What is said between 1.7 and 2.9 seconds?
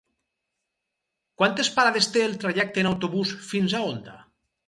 parades té el trajecte